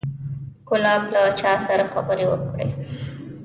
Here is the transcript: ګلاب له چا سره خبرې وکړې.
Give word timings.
ګلاب 0.67 1.01
له 1.13 1.21
چا 1.39 1.53
سره 1.67 1.85
خبرې 1.93 2.25
وکړې. 2.27 2.67